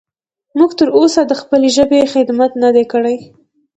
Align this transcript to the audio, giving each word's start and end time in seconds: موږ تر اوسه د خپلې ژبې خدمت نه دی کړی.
موږ 0.57 0.71
تر 0.79 0.87
اوسه 0.97 1.21
د 1.27 1.33
خپلې 1.41 1.67
ژبې 1.77 2.11
خدمت 2.13 2.51
نه 2.63 2.69
دی 2.75 2.85
کړی. 2.91 3.17